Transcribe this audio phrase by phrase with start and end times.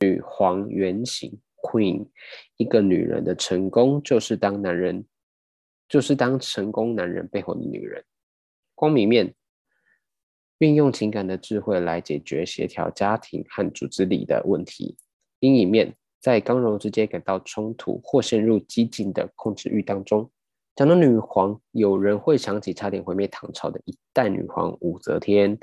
[0.00, 2.06] 女皇原型 Queen，
[2.56, 5.04] 一个女人的成功就是当男人，
[5.88, 8.04] 就是当成功男人背后的女人。
[8.74, 9.34] 光明面，
[10.58, 14.96] 运用情感的智慧来解决协调家庭和组织里的问题。
[15.40, 20.30] 阴影面，在刚柔之间感到冲突或陷入激进的控制欲当中。
[20.74, 25.58] 讲到女皇，有人会想起差点毁灭唐朝的一代女皇武则天，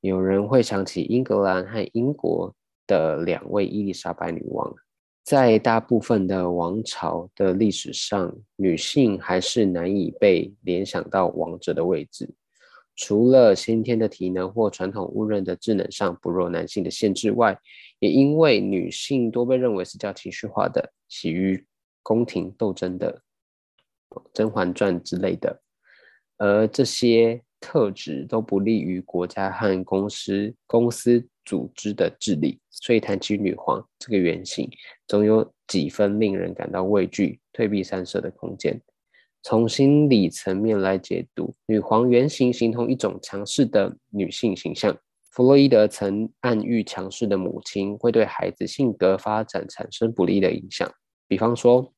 [0.00, 2.52] 有人会想起英格兰和英国
[2.90, 4.74] 的两位伊丽莎白女王。
[5.22, 12.28] 在大部分的王朝的历史上，女性还是难以被联想到王者的位置。
[12.96, 17.56] 除了先天的体能或传统误认的智能上不若男性的限制外，
[18.00, 21.64] 也因为女性多被认为是较情绪化的、喜于
[22.02, 23.22] 宫廷斗争的，
[24.34, 25.62] 《甄嬛传》之类的，
[26.38, 32.58] 而这些特质都不利于国家和公司公司组织的治理。
[32.70, 34.68] 所以谈起女皇这个原型，
[35.06, 38.80] 总有几分令人感到畏惧、退避三舍的空间。
[39.42, 44.96] 从心理层面来解读，女皇原型形同一种强势的女性形象。
[45.30, 50.90] 弗洛伊德曾暗喻强势的母亲会对孩子性格发展产生不利的影响，
[51.28, 51.92] 比方说，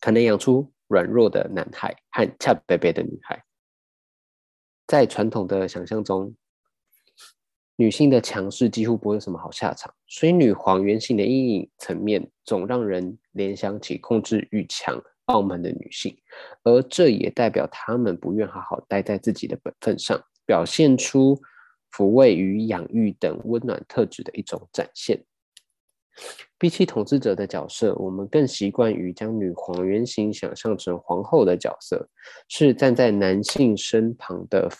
[0.00, 3.40] 可能养出软弱的男孩和恰贝贝的女孩。
[4.86, 6.34] 在传统的想象中，
[7.76, 15.02] 女性的强势几乎不会有什么好下场，所以女皇原型的阴影层面总让人联想起控制欲强。
[15.26, 16.16] 傲慢的女性，
[16.62, 21.36] 而这也代表她们不愿好好待在自己的本分上，表现出
[21.90, 25.20] 抚慰与养育等温暖特质的一种展现。
[26.58, 32.08] 比起统治者的角色，我们更习惯于将女皇原型想象成皇后的角色，
[32.48, 34.70] 是站在男性身旁的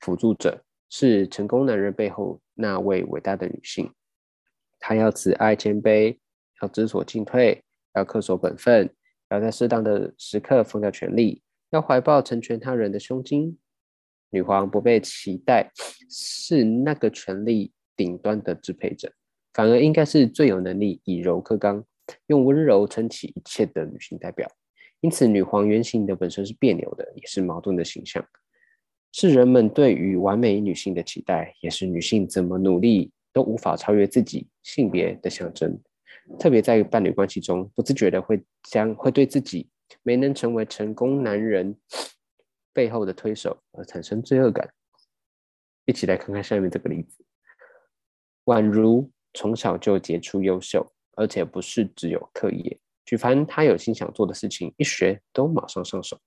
[0.00, 3.92] 辅助者，是成功男人背后那位伟大的女性。
[4.78, 6.16] 她要慈爱谦卑，
[6.62, 7.62] 要知所进退，
[7.94, 8.88] 要恪守本分。
[9.30, 13.58] 要在适当的时刻放掉权力，要怀抱成全他人的胸襟。
[14.30, 15.70] 女皇不被期待
[16.08, 19.12] 是那个权力顶端的支配者，
[19.58, 21.84] 反而应该是最有能力以柔克刚，
[22.28, 24.48] 用温柔撑起一切的女性代表。
[25.00, 28.24] 因此，女皇原型的本身是别扭的，也是矛盾的形象，
[29.10, 35.76] 是人们对于完美女性的期待，也是女性怎么努力都无法超越自己性别的象征。
[36.38, 38.40] 特别在伴侣关系中，不自觉的会
[38.70, 39.68] 将会对自己
[40.04, 41.76] 没能成为成功男人
[42.72, 44.70] 背后的推手而产生罪恶感。
[45.84, 47.24] 一起来看看下面这个例子：
[48.44, 56.18] 宛如从小就杰出优秀，而且不是只有课业，举凡他有心想做的事情，一学都马上上手，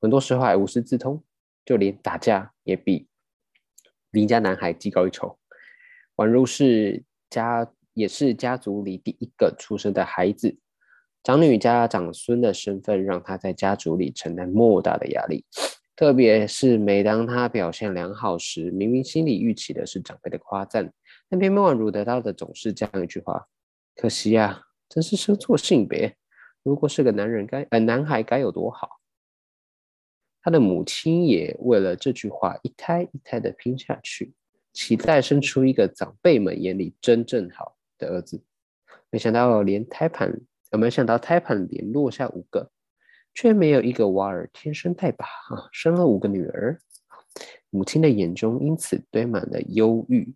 [0.00, 1.22] 很多时候还无师自通，
[1.64, 3.06] 就连打架也比
[4.10, 5.38] 邻家男孩技高一筹。
[6.16, 7.70] 宛如是家。
[7.96, 10.54] 也是家族里第一个出生的孩子，
[11.22, 15.46] 长女家长孙的身份让他在家族里承担莫大的压力。
[15.96, 20.92] 特别是每当他表现良好时，明明心里预期的是长辈的夸赞，
[21.28, 23.46] 但偏偏宛如得到的总是这样一句话
[23.96, 26.16] ：“可惜呀，真是生错性别。
[26.62, 29.00] 如果是个男人，该呃男孩该有多好。”
[30.42, 34.32] 他的母亲也为了这句话一胎一胎的拼下去，
[34.72, 37.76] 期待生出一个长辈们眼里真正好。
[37.98, 38.44] 的儿子，
[39.08, 40.38] 没想到连胎盘，
[40.70, 42.70] 呃，没想到胎盘连落下五个，
[43.32, 45.66] 却没有一个娃儿天生带把啊！
[45.72, 46.78] 生了五个女儿，
[47.70, 50.34] 母亲的眼中因此堆满了忧郁。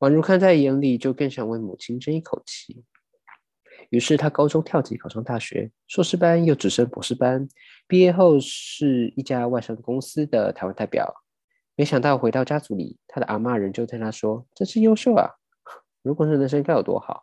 [0.00, 2.84] 宛如看在眼里，就更想为母亲争一口气。
[3.90, 7.48] 于是他高中跳级考上大学，硕士班又直升博士班，
[7.86, 11.12] 毕业后是一家外商公司的台湾代表。
[11.74, 15.30] 没想到回到家族里，他的阿妈仍旧对他说：“真是优秀啊！”
[16.02, 17.22] 如果是人生该有多好？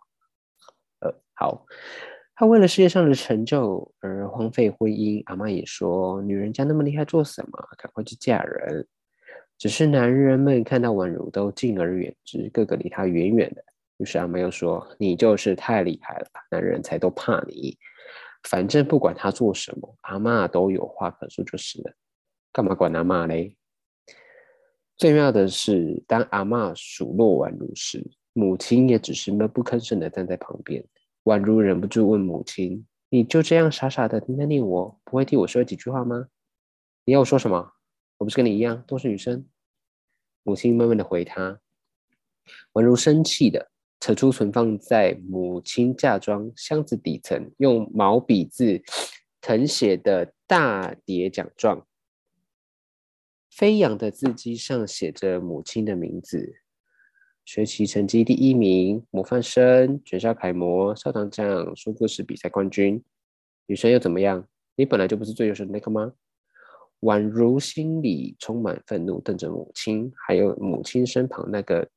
[1.00, 1.66] 呃，好，
[2.36, 7.52] 他为了事业上的成就而荒废婚姻，阿妈也说，女人家那么厉害做什么？
[7.78, 8.88] 赶快去嫁人。
[9.58, 13.64] 只是男人们看到宛如都敬而远之，个个离他远远的。
[13.98, 17.78] 于是阿妈又说：“你就是太厉害了，男人才都怕你。
[18.44, 21.94] 反正不管他做什么，阿妈都有话可说就是了。
[22.52, 23.56] 干嘛管阿妈嘞？”
[24.98, 30.84] 最妙的是，当阿妈数落宛如时，母亲也只是闷不吭声的站在旁边，
[31.24, 36.28] 宛如忍不住问母亲：“你就这样傻傻的听他念我，不会替我说几句话吗？
[37.06, 37.75] 你要我说什么？
[38.18, 39.46] 我不是跟你一样都是女生？”
[40.44, 41.60] 母亲闷闷的回他，
[42.74, 48.82] 宛如生气的扯出存放在母亲嫁妆箱子底层用毛笔字
[49.42, 51.88] 誊写的大叠奖状，
[53.50, 56.58] 飞扬的字迹上写着母亲的名字。
[57.44, 63.04] 学习成绩第一名、模范生、全校楷模、校长奖、说故事比赛冠军。
[63.68, 64.48] 女生又怎么样？
[64.76, 66.14] 你本来就不是最优秀的那个吗？
[67.06, 71.88] 宛如心里充满愤怒，瞪着母亲，还有母亲身旁那个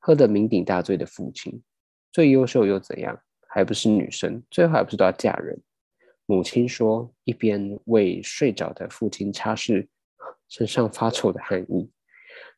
[0.00, 1.62] 喝得酩酊大醉的父亲。
[2.10, 3.16] 最优秀又怎样？
[3.48, 5.56] 还不是女生，最后还不是都要嫁人？
[6.26, 9.86] 母亲说，一边为睡着的父亲擦拭
[10.48, 11.88] 身上发臭的汗衣。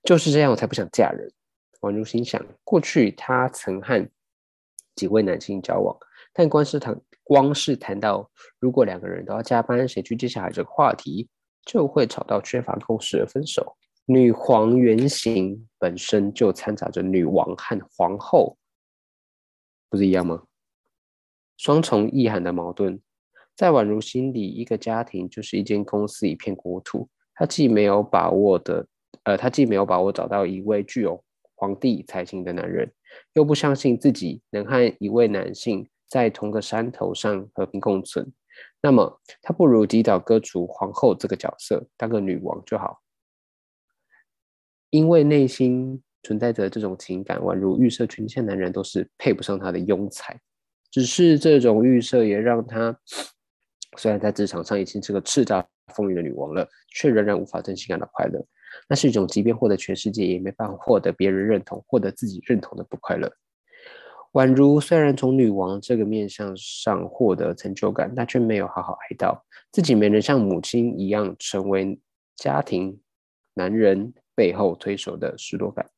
[0.02, 1.30] 就是这样，我才不想嫁人。
[1.82, 4.08] 宛如心想，过去她曾和
[4.94, 5.94] 几位男性交往，
[6.32, 11.28] 但光是谈光是谈到如果两个人都要加班，谁去接下来这个话题？
[11.64, 13.76] 就会吵到缺乏共识而分手。
[14.06, 18.56] 女皇原型本身就掺杂着女王和皇后，
[19.88, 20.42] 不是一样吗？
[21.56, 23.00] 双重意涵的矛盾，
[23.54, 27.08] 在宛如心里，一个家庭就是一间公司，一片国土。
[27.34, 28.86] 他既没有把握的，
[29.24, 31.22] 呃，他既没有把握找到一位具有
[31.54, 32.90] 皇帝才情的男人，
[33.34, 38.32] 又不相信自己能和一位男性在同个山头上和平共存。
[38.82, 43.00] 那么，他不如及早割除皇后这个角色，当个女王就好。
[44.90, 50.38] 因为内心存在着这种情感，宛如预设全天男人都是配不上她的庸才。
[50.90, 52.98] 只是这种预设也让她，
[53.96, 55.64] 虽然在职场上已经是个叱咤
[55.94, 58.44] 风云的女王了，却仍然无法真心感到快乐。
[58.88, 63.32] 那是一种即便获得全世界，也没办法获得别人认同、获得自己认同的不快乐。
[64.32, 71.98] 宛如虽然从女王这个面相上获得成就感，但却没有好好爱到自己没能像母亲一样成为
[72.36, 73.00] 家庭
[73.54, 75.90] 男人背后推手的失落感。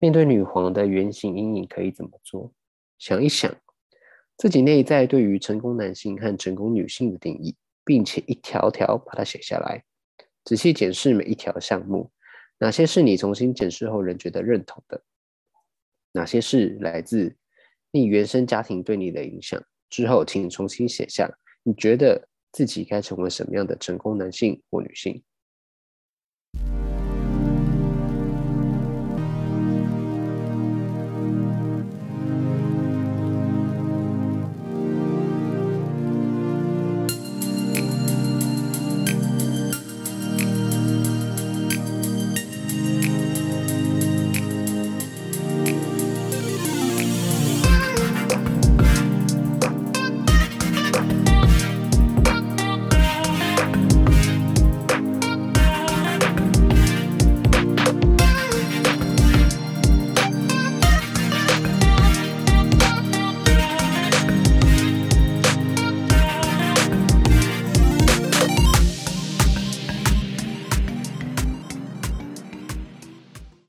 [0.00, 2.52] 面对女皇的原型阴影，可以怎么做？
[2.98, 3.54] 想一想。
[4.36, 7.54] 自己内在对于成功男性和成功女性的定义，
[7.84, 9.84] 并且一条条把它写下来，
[10.44, 12.10] 仔细检视每一条项目，
[12.58, 15.02] 哪些是你重新检视后仍觉得认同的，
[16.12, 17.36] 哪些是来自
[17.92, 19.62] 你原生家庭对你的影响。
[19.88, 21.32] 之后，请重新写下
[21.62, 25.22] 你觉得自己该成为什么样的成功男性或女性。